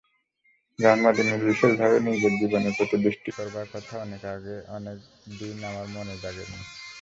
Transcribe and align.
জন্মদিনে 0.79 1.35
বিশেষভাবে 1.43 1.97
নিজের 2.07 2.33
জীবনের 2.41 2.73
প্রতি 2.77 2.97
দৃষ্টি 3.05 3.29
করবার 3.37 3.65
কথা 3.73 3.93
অনেকদিন 4.75 5.57
আমার 5.69 5.87
মনে 5.95 6.13
জাগেনি। 6.23 6.59